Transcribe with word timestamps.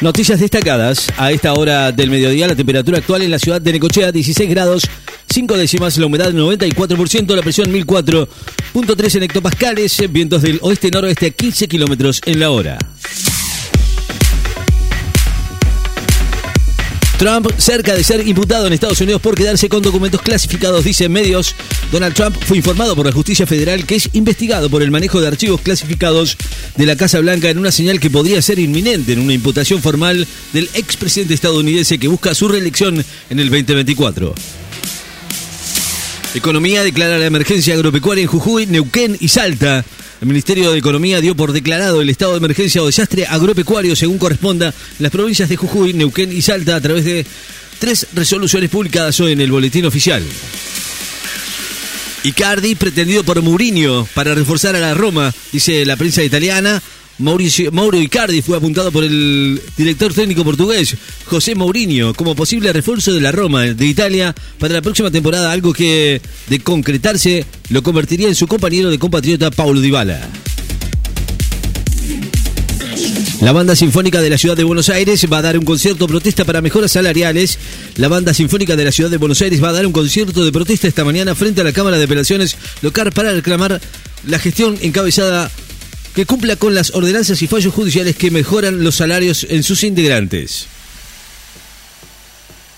Noticias 0.00 0.40
destacadas 0.40 1.12
a 1.18 1.30
esta 1.30 1.52
hora 1.52 1.92
del 1.92 2.08
mediodía. 2.08 2.48
La 2.48 2.56
temperatura 2.56 2.98
actual 2.98 3.20
en 3.20 3.30
la 3.30 3.38
ciudad 3.38 3.60
de 3.60 3.72
Necochea, 3.72 4.10
16 4.10 4.48
grados, 4.48 4.88
5 5.28 5.58
décimas, 5.58 5.98
la 5.98 6.06
humedad 6.06 6.32
94%, 6.32 7.36
la 7.36 7.42
presión 7.42 7.70
1004.3 7.70 9.16
en 9.16 9.22
hectopascales, 9.24 10.10
vientos 10.10 10.40
del 10.40 10.58
oeste-noroeste 10.62 11.26
a 11.26 11.30
15 11.30 11.68
kilómetros 11.68 12.22
en 12.24 12.40
la 12.40 12.50
hora. 12.50 12.78
Trump 17.20 17.50
cerca 17.58 17.94
de 17.94 18.02
ser 18.02 18.26
imputado 18.26 18.66
en 18.66 18.72
Estados 18.72 18.98
Unidos 19.02 19.20
por 19.20 19.34
quedarse 19.34 19.68
con 19.68 19.82
documentos 19.82 20.22
clasificados, 20.22 20.86
dicen 20.86 21.12
medios. 21.12 21.54
Donald 21.92 22.14
Trump 22.14 22.34
fue 22.46 22.56
informado 22.56 22.96
por 22.96 23.04
la 23.04 23.12
justicia 23.12 23.46
federal 23.46 23.84
que 23.84 23.96
es 23.96 24.08
investigado 24.14 24.70
por 24.70 24.82
el 24.82 24.90
manejo 24.90 25.20
de 25.20 25.28
archivos 25.28 25.60
clasificados 25.60 26.38
de 26.78 26.86
la 26.86 26.96
Casa 26.96 27.20
Blanca 27.20 27.50
en 27.50 27.58
una 27.58 27.72
señal 27.72 28.00
que 28.00 28.08
podría 28.08 28.40
ser 28.40 28.58
inminente 28.58 29.12
en 29.12 29.18
una 29.18 29.34
imputación 29.34 29.82
formal 29.82 30.26
del 30.54 30.70
expresidente 30.72 31.34
estadounidense 31.34 31.98
que 31.98 32.08
busca 32.08 32.34
su 32.34 32.48
reelección 32.48 33.04
en 33.28 33.38
el 33.38 33.50
2024. 33.50 34.34
Economía 36.34 36.82
declara 36.82 37.18
la 37.18 37.26
emergencia 37.26 37.74
agropecuaria 37.74 38.22
en 38.22 38.28
Jujuy, 38.28 38.64
Neuquén 38.64 39.18
y 39.20 39.28
Salta. 39.28 39.84
El 40.20 40.28
Ministerio 40.28 40.70
de 40.70 40.78
Economía 40.78 41.22
dio 41.22 41.34
por 41.34 41.52
declarado 41.52 42.02
el 42.02 42.10
estado 42.10 42.32
de 42.32 42.38
emergencia 42.38 42.82
o 42.82 42.86
desastre 42.86 43.26
agropecuario 43.26 43.96
según 43.96 44.18
corresponda 44.18 44.74
las 44.98 45.10
provincias 45.10 45.48
de 45.48 45.56
Jujuy, 45.56 45.94
Neuquén 45.94 46.30
y 46.30 46.42
Salta 46.42 46.76
a 46.76 46.80
través 46.80 47.06
de 47.06 47.24
tres 47.78 48.06
resoluciones 48.12 48.68
publicadas 48.68 49.18
hoy 49.20 49.32
en 49.32 49.40
el 49.40 49.50
boletín 49.50 49.86
oficial. 49.86 50.22
Icardi 52.22 52.74
pretendido 52.74 53.24
por 53.24 53.40
Mourinho 53.40 54.06
para 54.12 54.34
reforzar 54.34 54.76
a 54.76 54.80
la 54.80 54.92
Roma, 54.92 55.32
dice 55.52 55.86
la 55.86 55.96
prensa 55.96 56.22
italiana. 56.22 56.82
Mauricio, 57.20 57.70
Mauro 57.70 58.00
Icardi 58.00 58.40
fue 58.40 58.56
apuntado 58.56 58.90
por 58.90 59.04
el 59.04 59.60
director 59.76 60.12
técnico 60.14 60.42
portugués 60.42 60.96
José 61.26 61.54
Mourinho 61.54 62.14
como 62.14 62.34
posible 62.34 62.72
refuerzo 62.72 63.12
de 63.12 63.20
la 63.20 63.30
Roma 63.30 63.62
de 63.62 63.86
Italia 63.86 64.34
para 64.58 64.74
la 64.74 64.82
próxima 64.82 65.10
temporada, 65.10 65.52
algo 65.52 65.74
que 65.74 66.20
de 66.48 66.60
concretarse 66.60 67.44
lo 67.68 67.82
convertiría 67.82 68.28
en 68.28 68.34
su 68.34 68.46
compañero 68.46 68.90
de 68.90 68.98
compatriota 68.98 69.50
Paulo 69.50 69.80
Dybala. 69.80 70.28
La 73.42 73.52
Banda 73.52 73.76
Sinfónica 73.76 74.20
de 74.20 74.30
la 74.30 74.38
Ciudad 74.38 74.56
de 74.56 74.64
Buenos 74.64 74.88
Aires 74.88 75.26
va 75.30 75.38
a 75.38 75.42
dar 75.42 75.58
un 75.58 75.64
concierto 75.64 76.06
protesta 76.06 76.44
para 76.44 76.60
mejoras 76.60 76.92
salariales. 76.92 77.58
La 77.96 78.08
Banda 78.08 78.34
Sinfónica 78.34 78.76
de 78.76 78.84
la 78.84 78.92
Ciudad 78.92 79.10
de 79.10 79.16
Buenos 79.16 79.40
Aires 79.40 79.62
va 79.62 79.70
a 79.70 79.72
dar 79.72 79.86
un 79.86 79.92
concierto 79.92 80.44
de 80.44 80.52
protesta 80.52 80.88
esta 80.88 81.04
mañana 81.04 81.34
frente 81.34 81.60
a 81.60 81.64
la 81.64 81.72
Cámara 81.72 81.98
de 81.98 82.04
Apelaciones 82.04 82.56
local 82.82 83.12
para 83.12 83.32
reclamar 83.32 83.80
la 84.26 84.38
gestión 84.38 84.76
encabezada 84.82 85.50
que 86.14 86.26
cumpla 86.26 86.56
con 86.56 86.74
las 86.74 86.94
ordenanzas 86.94 87.40
y 87.42 87.46
fallos 87.46 87.74
judiciales 87.74 88.16
que 88.16 88.30
mejoran 88.30 88.82
los 88.82 88.96
salarios 88.96 89.46
en 89.48 89.62
sus 89.62 89.84
integrantes. 89.84 90.66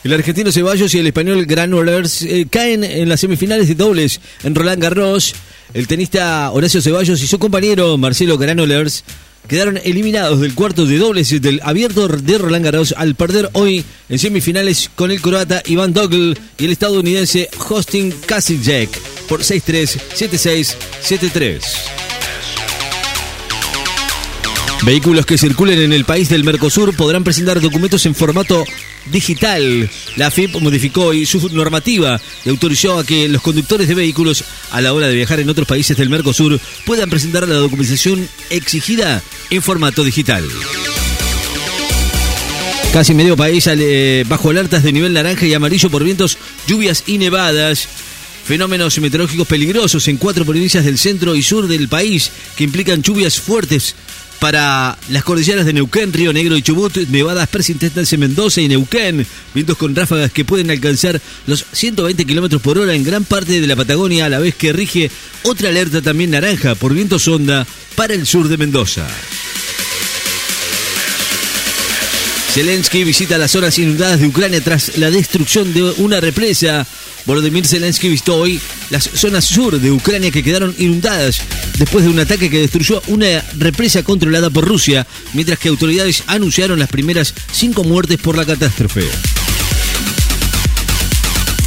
El 0.04 0.12
argentino 0.12 0.50
Ceballos 0.50 0.94
y 0.94 0.98
el 0.98 1.06
español 1.06 1.46
Granollers 1.46 2.22
eh, 2.22 2.46
caen 2.50 2.82
en 2.82 3.08
las 3.08 3.20
semifinales 3.20 3.68
de 3.68 3.76
dobles 3.76 4.20
en 4.42 4.54
Roland 4.54 4.82
Garros. 4.82 5.32
El 5.74 5.86
tenista 5.86 6.50
Horacio 6.50 6.82
Ceballos 6.82 7.22
y 7.22 7.28
su 7.28 7.38
compañero 7.38 7.96
Marcelo 7.98 8.36
Granollers 8.36 9.04
quedaron 9.46 9.78
eliminados 9.84 10.40
del 10.40 10.54
cuarto 10.54 10.86
de 10.86 10.98
dobles 10.98 11.40
del 11.40 11.60
abierto 11.62 12.08
de 12.08 12.38
Roland 12.38 12.64
Garros 12.64 12.94
al 12.96 13.14
perder 13.14 13.50
hoy 13.52 13.84
en 14.08 14.18
semifinales 14.18 14.90
con 14.94 15.12
el 15.12 15.20
croata 15.20 15.62
Iván 15.66 15.92
Dogle 15.92 16.36
y 16.58 16.64
el 16.64 16.72
estadounidense 16.72 17.48
Hosting 17.68 18.12
Kasicek 18.26 18.90
por 19.28 19.42
6-3, 19.42 19.98
7-6, 20.16 20.74
7-3. 21.04 22.11
Vehículos 24.84 25.26
que 25.26 25.38
circulen 25.38 25.78
en 25.78 25.92
el 25.92 26.04
país 26.04 26.28
del 26.28 26.42
Mercosur 26.42 26.96
podrán 26.96 27.22
presentar 27.22 27.60
documentos 27.60 28.04
en 28.04 28.16
formato 28.16 28.64
digital. 29.12 29.88
La 30.16 30.28
FIP 30.28 30.56
modificó 30.56 31.06
hoy 31.06 31.24
su 31.24 31.48
normativa 31.50 32.20
y 32.44 32.48
autorizó 32.48 32.98
a 32.98 33.06
que 33.06 33.28
los 33.28 33.42
conductores 33.42 33.86
de 33.86 33.94
vehículos 33.94 34.44
a 34.72 34.80
la 34.80 34.92
hora 34.92 35.06
de 35.06 35.14
viajar 35.14 35.38
en 35.38 35.48
otros 35.48 35.68
países 35.68 35.96
del 35.96 36.10
Mercosur 36.10 36.58
puedan 36.84 37.10
presentar 37.10 37.46
la 37.46 37.54
documentación 37.54 38.28
exigida 38.50 39.22
en 39.50 39.62
formato 39.62 40.02
digital. 40.02 40.44
Casi 42.92 43.14
medio 43.14 43.36
país 43.36 43.70
bajo 44.26 44.50
alertas 44.50 44.82
de 44.82 44.92
nivel 44.92 45.12
naranja 45.12 45.46
y 45.46 45.54
amarillo 45.54 45.90
por 45.90 46.02
vientos, 46.02 46.38
lluvias 46.66 47.04
y 47.06 47.18
nevadas. 47.18 47.86
Fenómenos 48.44 48.98
meteorológicos 48.98 49.46
peligrosos 49.46 50.08
en 50.08 50.16
cuatro 50.16 50.44
provincias 50.44 50.84
del 50.84 50.98
centro 50.98 51.36
y 51.36 51.42
sur 51.44 51.68
del 51.68 51.88
país 51.88 52.32
que 52.56 52.64
implican 52.64 53.00
lluvias 53.00 53.38
fuertes 53.38 53.94
para 54.42 54.98
las 55.08 55.22
cordilleras 55.22 55.64
de 55.64 55.72
Neuquén, 55.72 56.12
Río 56.12 56.32
Negro 56.32 56.56
y 56.56 56.62
Chubut, 56.62 56.96
nevadas 57.10 57.48
persistentes 57.48 58.12
en 58.12 58.18
Mendoza 58.18 58.60
y 58.60 58.66
Neuquén, 58.66 59.24
vientos 59.54 59.76
con 59.76 59.94
ráfagas 59.94 60.32
que 60.32 60.44
pueden 60.44 60.68
alcanzar 60.72 61.20
los 61.46 61.64
120 61.70 62.24
kilómetros 62.24 62.60
por 62.60 62.76
hora 62.76 62.92
en 62.92 63.04
gran 63.04 63.22
parte 63.22 63.60
de 63.60 63.66
la 63.68 63.76
Patagonia, 63.76 64.26
a 64.26 64.28
la 64.28 64.40
vez 64.40 64.56
que 64.56 64.72
rige 64.72 65.12
otra 65.44 65.68
alerta 65.68 66.02
también 66.02 66.32
naranja 66.32 66.74
por 66.74 66.92
viento 66.92 67.20
sonda 67.20 67.64
para 67.94 68.14
el 68.14 68.26
sur 68.26 68.48
de 68.48 68.56
Mendoza. 68.56 69.06
Zelensky 72.52 73.04
visita 73.04 73.38
las 73.38 73.52
zonas 73.52 73.78
inundadas 73.78 74.18
de 74.18 74.26
Ucrania 74.26 74.60
tras 74.60 74.98
la 74.98 75.12
destrucción 75.12 75.72
de 75.72 75.84
una 75.98 76.20
represa. 76.20 76.84
Volodymyr 77.26 77.66
Zelensky 77.66 78.08
visitó 78.08 78.36
hoy 78.36 78.60
las 78.90 79.04
zonas 79.14 79.44
sur 79.44 79.80
de 79.80 79.90
Ucrania 79.92 80.30
que 80.30 80.42
quedaron 80.42 80.74
inundadas 80.78 81.40
después 81.78 82.04
de 82.04 82.10
un 82.10 82.18
ataque 82.18 82.50
que 82.50 82.60
destruyó 82.60 83.02
una 83.06 83.44
represa 83.58 84.02
controlada 84.02 84.50
por 84.50 84.66
Rusia, 84.66 85.06
mientras 85.32 85.58
que 85.58 85.68
autoridades 85.68 86.24
anunciaron 86.26 86.78
las 86.78 86.88
primeras 86.88 87.34
cinco 87.52 87.84
muertes 87.84 88.18
por 88.18 88.36
la 88.36 88.44
catástrofe. 88.44 89.04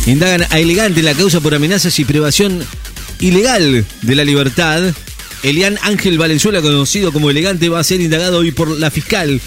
Indagan 0.08 0.46
a 0.50 0.60
Elegante 0.60 1.02
la 1.02 1.14
causa 1.14 1.40
por 1.40 1.56
amenazas 1.56 1.98
y 2.00 2.06
privación 2.06 2.64
ilegal 3.20 3.86
de 4.02 4.16
la 4.16 4.24
libertad. 4.24 4.94
Elian 5.42 5.80
Ángel 5.82 6.18
Valenzuela, 6.18 6.62
conocido 6.62 7.12
como 7.12 7.30
Elegante, 7.30 7.70
va 7.70 7.80
a 7.80 7.84
ser 7.84 8.02
indagado 8.02 8.40
hoy 8.40 8.52
por 8.52 8.70
la 8.70 8.92
fiscal 8.92 9.42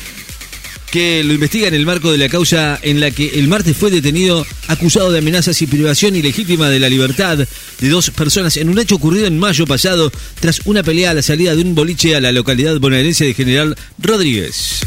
que 0.90 1.22
lo 1.24 1.34
investiga 1.34 1.68
en 1.68 1.74
el 1.74 1.86
marco 1.86 2.10
de 2.10 2.18
la 2.18 2.28
causa 2.28 2.78
en 2.82 3.00
la 3.00 3.10
que 3.10 3.38
el 3.38 3.48
martes 3.48 3.76
fue 3.76 3.90
detenido 3.90 4.46
acusado 4.68 5.12
de 5.12 5.18
amenazas 5.18 5.60
y 5.62 5.66
privación 5.66 6.16
ilegítima 6.16 6.68
de 6.68 6.80
la 6.80 6.88
libertad 6.88 7.38
de 7.38 7.88
dos 7.88 8.10
personas 8.10 8.56
en 8.56 8.68
un 8.68 8.78
hecho 8.78 8.96
ocurrido 8.96 9.26
en 9.26 9.38
mayo 9.38 9.66
pasado 9.66 10.10
tras 10.40 10.60
una 10.64 10.82
pelea 10.82 11.10
a 11.10 11.14
la 11.14 11.22
salida 11.22 11.54
de 11.54 11.62
un 11.62 11.74
boliche 11.74 12.16
a 12.16 12.20
la 12.20 12.32
localidad 12.32 12.78
bonaerense 12.80 13.24
de 13.24 13.34
General 13.34 13.76
Rodríguez. 13.98 14.80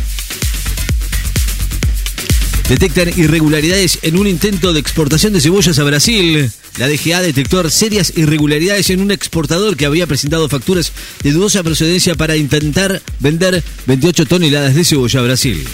Detectan 2.72 3.10
irregularidades 3.18 4.00
en 4.02 4.18
un 4.18 4.28
intento 4.28 4.72
de 4.72 4.80
exportación 4.80 5.34
de 5.34 5.42
cebollas 5.42 5.78
a 5.78 5.84
Brasil. 5.84 6.50
La 6.78 6.88
DGA 6.88 7.22
detectó 7.22 7.70
serias 7.70 8.14
irregularidades 8.16 8.90
en 8.92 9.02
un 9.02 9.12
exportador 9.12 9.76
que 9.76 9.86
había 9.86 10.08
presentado 10.08 10.48
facturas 10.48 10.94
de 11.22 11.34
dudosa 11.34 11.64
procedencia 11.64 12.16
para 12.16 12.38
intentar 12.38 13.02
vender 13.20 13.62
28 13.88 14.26
toneladas 14.26 14.74
de 14.74 14.86
cebolla 14.86 15.20
a 15.20 15.24
Brasil. 15.24 15.68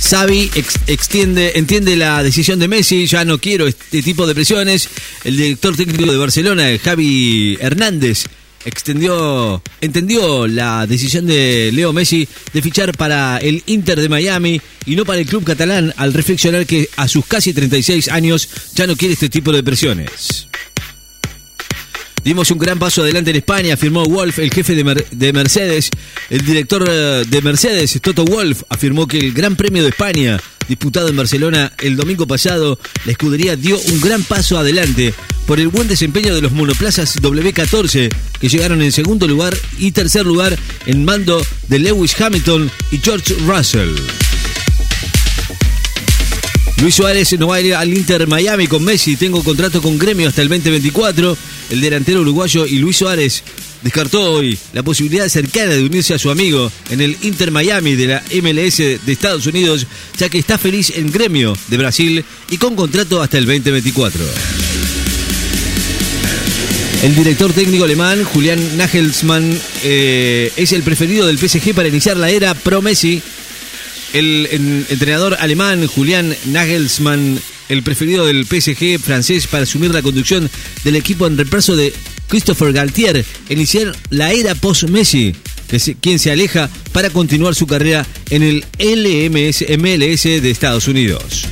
Xavi 0.00 0.50
extiende, 0.86 1.52
entiende 1.56 1.96
la 1.96 2.22
decisión 2.22 2.58
de 2.58 2.68
Messi, 2.68 3.06
ya 3.06 3.24
no 3.24 3.38
quiero 3.38 3.66
este 3.66 4.02
tipo 4.02 4.26
de 4.26 4.34
presiones. 4.34 4.88
El 5.24 5.36
director 5.36 5.76
técnico 5.76 6.10
de 6.10 6.18
Barcelona, 6.18 6.66
Javi 6.82 7.58
Hernández, 7.60 8.26
extendió, 8.64 9.62
entendió 9.80 10.46
la 10.46 10.86
decisión 10.86 11.26
de 11.26 11.70
Leo 11.72 11.92
Messi 11.92 12.28
de 12.52 12.62
fichar 12.62 12.96
para 12.96 13.38
el 13.38 13.62
Inter 13.66 14.00
de 14.00 14.08
Miami 14.08 14.60
y 14.84 14.96
no 14.96 15.04
para 15.04 15.20
el 15.20 15.26
club 15.26 15.44
catalán 15.44 15.94
al 15.96 16.12
reflexionar 16.12 16.66
que 16.66 16.88
a 16.96 17.08
sus 17.08 17.24
casi 17.26 17.52
36 17.52 18.08
años 18.08 18.48
ya 18.74 18.86
no 18.86 18.96
quiere 18.96 19.14
este 19.14 19.28
tipo 19.28 19.52
de 19.52 19.62
presiones. 19.62 20.48
Dimos 22.26 22.50
un 22.50 22.58
gran 22.58 22.76
paso 22.76 23.02
adelante 23.02 23.30
en 23.30 23.36
España, 23.36 23.74
afirmó 23.74 24.04
Wolf, 24.04 24.40
el 24.40 24.50
jefe 24.50 24.74
de, 24.74 25.32
Mercedes. 25.32 25.90
El 26.28 26.44
director 26.44 26.84
eh, 26.90 27.22
de 27.24 27.40
Mercedes, 27.40 28.00
Toto 28.02 28.24
Wolf, 28.24 28.64
afirmó 28.68 29.06
que 29.06 29.16
el 29.20 29.32
Gran 29.32 29.54
Premio 29.54 29.84
de 29.84 29.90
España, 29.90 30.36
disputado 30.66 31.08
en 31.08 31.14
Barcelona 31.14 31.72
el 31.78 31.94
domingo 31.94 32.26
pasado, 32.26 32.80
la 33.04 33.12
escudería 33.12 33.54
dio 33.54 33.78
un 33.78 34.00
gran 34.00 34.24
paso 34.24 34.58
adelante 34.58 35.14
por 35.46 35.60
el 35.60 35.68
buen 35.68 35.86
desempeño 35.86 36.34
de 36.34 36.42
los 36.42 36.50
monoplazas 36.50 37.22
W14, 37.22 38.12
que 38.40 38.48
llegaron 38.48 38.82
en 38.82 38.90
segundo 38.90 39.28
lugar 39.28 39.56
y 39.78 39.92
tercer 39.92 40.26
lugar 40.26 40.58
en 40.86 41.04
mando 41.04 41.40
de 41.68 41.78
Lewis 41.78 42.20
Hamilton 42.20 42.68
y 42.90 42.98
George 42.98 43.36
Russell. 43.46 43.94
Luis 46.80 46.94
Suárez 46.94 47.38
no 47.38 47.48
va 47.48 47.56
a 47.56 47.60
ir 47.60 47.74
al 47.74 47.92
Inter 47.92 48.26
Miami 48.26 48.66
con 48.66 48.84
Messi. 48.84 49.16
Tengo 49.16 49.42
contrato 49.42 49.80
con 49.80 49.98
Gremio 49.98 50.28
hasta 50.28 50.42
el 50.42 50.48
2024. 50.48 51.36
El 51.70 51.80
delantero 51.80 52.20
uruguayo 52.20 52.66
y 52.66 52.78
Luis 52.78 52.98
Suárez 52.98 53.42
descartó 53.82 54.32
hoy 54.32 54.58
la 54.72 54.82
posibilidad 54.82 55.28
cercana 55.28 55.74
de 55.74 55.84
unirse 55.84 56.12
a 56.12 56.18
su 56.18 56.30
amigo 56.30 56.70
en 56.90 57.00
el 57.00 57.16
Inter 57.22 57.50
Miami 57.50 57.94
de 57.94 58.06
la 58.06 58.22
MLS 58.42 58.76
de 58.76 59.00
Estados 59.12 59.46
Unidos, 59.46 59.86
ya 60.18 60.28
que 60.28 60.38
está 60.38 60.58
feliz 60.58 60.92
en 60.94 61.10
Gremio 61.10 61.56
de 61.68 61.76
Brasil 61.78 62.24
y 62.50 62.56
con 62.58 62.76
contrato 62.76 63.22
hasta 63.22 63.38
el 63.38 63.46
2024. 63.46 64.22
El 67.02 67.14
director 67.14 67.52
técnico 67.52 67.84
alemán, 67.84 68.24
Julián 68.24 68.76
Nagelsmann, 68.76 69.58
eh, 69.84 70.52
es 70.56 70.72
el 70.72 70.82
preferido 70.82 71.26
del 71.26 71.38
PSG 71.38 71.74
para 71.74 71.88
iniciar 71.88 72.16
la 72.16 72.30
era 72.30 72.54
pro-Messi. 72.54 73.22
El, 74.16 74.48
en- 74.50 74.86
entrenador 74.88 75.36
alemán, 75.40 75.86
Julián 75.86 76.34
Nagelsmann, 76.46 77.38
el 77.68 77.82
preferido 77.82 78.24
del 78.26 78.46
PSG 78.46 78.98
francés 78.98 79.46
para 79.46 79.64
asumir 79.64 79.90
la 79.92 80.00
conducción 80.02 80.48
del 80.84 80.96
equipo 80.96 81.26
en 81.26 81.36
reemplazo 81.36 81.76
de 81.76 81.92
Christopher 82.28 82.72
Galtier, 82.72 83.24
iniciar 83.50 83.94
la 84.10 84.32
era 84.32 84.54
post-Messi, 84.54 85.34
quien 86.00 86.18
se 86.18 86.30
aleja 86.30 86.70
para 86.92 87.10
continuar 87.10 87.54
su 87.54 87.66
carrera 87.66 88.06
en 88.30 88.42
el 88.42 88.64
LMS, 88.78 89.64
MLS 89.78 90.22
de 90.22 90.50
Estados 90.50 90.88
Unidos. 90.88 91.46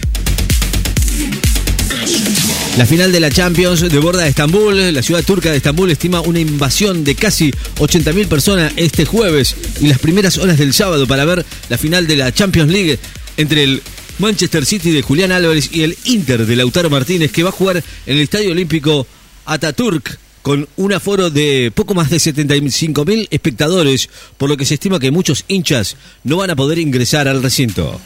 La 2.77 2.87
final 2.87 3.13
de 3.13 3.21
la 3.21 3.31
Champions 3.31 3.81
de 3.81 3.99
borda 4.01 4.25
de 4.25 4.31
Estambul, 4.31 4.93
la 4.93 5.03
ciudad 5.03 5.23
turca 5.23 5.49
de 5.49 5.59
Estambul 5.59 5.93
estima 5.93 6.21
una 6.21 6.41
invasión 6.41 7.05
de 7.05 7.15
casi 7.15 7.53
80.000 7.77 8.27
personas 8.27 8.73
este 8.77 9.05
jueves 9.05 9.55
y 9.81 9.87
las 9.87 10.01
primeras 10.01 10.39
horas 10.39 10.59
del 10.59 10.75
sábado 10.75 11.07
para 11.07 11.25
ver 11.25 11.47
la 11.69 11.79
final 11.79 12.09
de 12.09 12.17
la 12.17 12.33
Champions 12.33 12.73
League 12.73 12.99
entre 13.37 13.63
el 13.63 13.81
Manchester 14.19 14.67
City 14.67 14.91
de 14.91 15.03
Julián 15.03 15.31
Álvarez 15.31 15.71
y 15.73 15.85
el 15.85 15.97
Inter 16.05 16.47
de 16.47 16.57
Lautaro 16.57 16.91
Martínez 16.91 17.31
que 17.31 17.45
va 17.45 17.51
a 17.51 17.53
jugar 17.53 17.77
en 17.77 18.17
el 18.17 18.23
Estadio 18.23 18.51
Olímpico 18.51 19.07
Ataturk 19.45 20.19
con 20.43 20.69
un 20.75 20.93
aforo 20.93 21.31
de 21.31 21.71
poco 21.73 21.95
más 21.95 22.11
de 22.11 22.17
75.000 22.17 23.29
espectadores, 23.31 24.11
por 24.37 24.49
lo 24.51 24.57
que 24.57 24.67
se 24.67 24.75
estima 24.75 24.99
que 24.99 25.13
muchos 25.13 25.45
hinchas 25.47 25.97
no 26.25 26.39
van 26.39 26.51
a 26.51 26.57
poder 26.57 26.81
ingresar 26.81 27.29
al 27.29 27.41
recinto. 27.41 28.01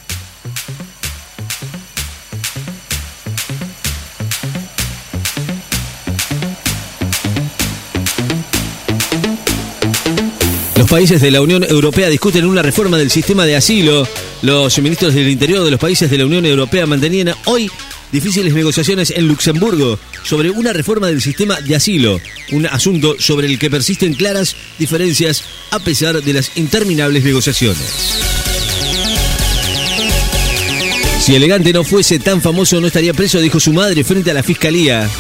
Los 10.79 10.89
países 10.89 11.21
de 11.21 11.33
la 11.33 11.41
Unión 11.41 11.65
Europea 11.65 12.09
discuten 12.09 12.45
una 12.47 12.63
reforma 12.63 12.99
del 12.99 13.11
sistema 13.11 13.45
de 13.45 13.57
asilo. 13.57 14.07
Los 14.43 14.79
ministros 14.79 15.13
del 15.13 15.29
Interior 15.29 15.65
de 15.65 15.73
los 15.73 15.81
países 15.81 16.09
de 16.09 16.19
la 16.19 16.25
Unión 16.25 16.47
Europea 16.47 16.87
mantenían 16.87 17.35
hoy 17.47 17.69
difíciles 18.13 18.55
negociaciones 18.55 19.11
en 19.11 19.27
Luxemburgo 19.27 19.99
sobre 20.23 20.51
una 20.51 20.73
reforma 20.73 21.09
del 21.09 21.21
sistema 21.21 21.61
de 21.61 21.75
asilo, 21.75 22.21
un 22.53 22.65
asunto 22.67 23.17
sobre 23.19 23.49
el 23.49 23.59
que 23.59 23.71
persisten 23.71 24.15
claras 24.15 24.55
diferencias 24.79 25.43
a 25.73 25.81
pesar 25.81 26.23
de 26.23 26.33
las 26.33 26.57
interminables 26.57 27.25
negociaciones. 27.25 27.83
Si 31.21 31.35
Elegante 31.35 31.73
no 31.73 31.83
fuese 31.83 32.21
tan 32.21 32.41
famoso 32.41 32.81
no 32.81 32.87
estaría 32.87 33.15
preso, 33.15 33.41
dijo 33.41 33.59
su 33.59 33.73
madre 33.73 34.05
frente 34.05 34.31
a 34.31 34.35
la 34.35 34.45
fiscalía. 34.45 35.11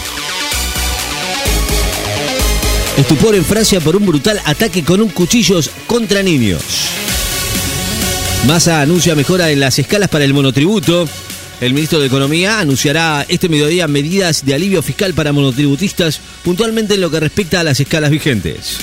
Estupor 2.98 3.36
en 3.36 3.44
Francia 3.44 3.80
por 3.80 3.94
un 3.94 4.04
brutal 4.04 4.40
ataque 4.44 4.82
con 4.82 5.00
un 5.00 5.10
cuchillo 5.10 5.60
contra 5.86 6.20
niños. 6.20 6.60
Massa 8.48 8.80
anuncia 8.80 9.14
mejora 9.14 9.52
en 9.52 9.60
las 9.60 9.78
escalas 9.78 10.08
para 10.08 10.24
el 10.24 10.34
monotributo. 10.34 11.08
El 11.60 11.74
ministro 11.74 12.00
de 12.00 12.08
Economía 12.08 12.58
anunciará 12.58 13.24
este 13.28 13.48
mediodía 13.48 13.86
medidas 13.86 14.44
de 14.44 14.54
alivio 14.54 14.82
fiscal 14.82 15.14
para 15.14 15.32
monotributistas, 15.32 16.20
puntualmente 16.42 16.94
en 16.94 17.00
lo 17.00 17.10
que 17.10 17.20
respecta 17.20 17.60
a 17.60 17.64
las 17.64 17.78
escalas 17.78 18.10
vigentes. 18.10 18.78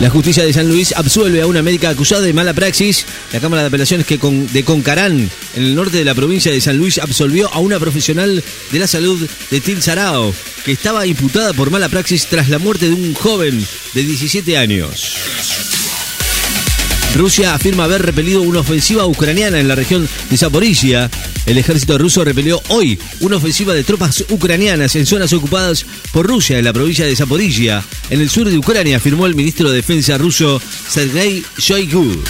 La 0.00 0.08
justicia 0.08 0.44
de 0.44 0.52
San 0.54 0.66
Luis 0.66 0.94
absuelve 0.96 1.42
a 1.42 1.46
una 1.46 1.62
médica 1.62 1.90
acusada 1.90 2.22
de 2.22 2.32
mala 2.32 2.54
praxis. 2.54 3.04
La 3.34 3.40
Cámara 3.40 3.60
de 3.62 3.68
Apelaciones 3.68 4.06
que 4.06 4.16
de 4.16 4.64
Concarán, 4.64 5.30
en 5.54 5.62
el 5.62 5.74
norte 5.74 5.98
de 5.98 6.06
la 6.06 6.14
provincia 6.14 6.50
de 6.50 6.60
San 6.62 6.78
Luis, 6.78 6.98
absolvió 6.98 7.52
a 7.52 7.58
una 7.58 7.78
profesional 7.78 8.42
de 8.72 8.78
la 8.78 8.86
salud 8.86 9.28
de 9.50 9.60
Tilsarao, 9.60 10.34
que 10.64 10.72
estaba 10.72 11.06
imputada 11.06 11.52
por 11.52 11.70
mala 11.70 11.90
praxis 11.90 12.26
tras 12.26 12.48
la 12.48 12.58
muerte 12.58 12.88
de 12.88 12.94
un 12.94 13.12
joven 13.12 13.62
de 13.92 14.02
17 14.02 14.56
años. 14.56 15.79
Rusia 17.14 17.54
afirma 17.54 17.84
haber 17.84 18.02
repelido 18.02 18.42
una 18.42 18.60
ofensiva 18.60 19.04
ucraniana 19.04 19.58
en 19.58 19.68
la 19.68 19.74
región 19.74 20.08
de 20.30 20.36
Zaporizhia. 20.36 21.10
El 21.44 21.58
ejército 21.58 21.98
ruso 21.98 22.24
repelió 22.24 22.62
hoy 22.68 22.98
una 23.20 23.36
ofensiva 23.36 23.74
de 23.74 23.84
tropas 23.84 24.24
ucranianas 24.30 24.94
en 24.94 25.06
zonas 25.06 25.32
ocupadas 25.32 25.84
por 26.12 26.26
Rusia 26.26 26.58
en 26.58 26.64
la 26.64 26.72
provincia 26.72 27.04
de 27.04 27.16
Zaporizhia, 27.16 27.84
en 28.10 28.20
el 28.20 28.30
sur 28.30 28.48
de 28.48 28.56
Ucrania, 28.56 28.98
afirmó 28.98 29.26
el 29.26 29.34
ministro 29.34 29.70
de 29.70 29.76
Defensa 29.76 30.18
ruso 30.18 30.62
Sergei 30.88 31.44
Shoigu. 31.58 32.22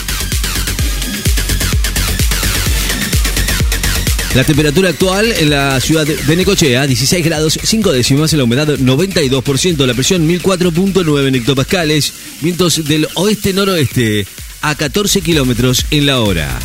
La 4.35 4.45
temperatura 4.45 4.89
actual 4.89 5.31
en 5.39 5.49
la 5.49 5.79
ciudad 5.81 6.07
de 6.07 6.35
Necochea, 6.35 6.87
16 6.87 7.25
grados 7.25 7.59
5 7.61 7.91
décimas, 7.91 8.31
la 8.31 8.45
humedad 8.45 8.67
92%, 8.67 9.85
la 9.85 9.93
presión 9.93 10.27
1004.9 10.27 11.27
en 11.27 11.35
hectopascales, 11.35 12.13
vientos 12.41 12.85
del 12.85 13.09
oeste-noroeste 13.15 14.25
a 14.61 14.75
14 14.75 15.21
kilómetros 15.21 15.85
en 15.91 16.05
la 16.05 16.19
hora. 16.19 16.59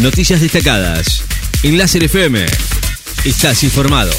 Noticias 0.00 0.40
destacadas. 0.40 1.24
En 1.62 1.76
FM. 2.02 2.46
Estás 3.24 3.64
informado. 3.64 4.12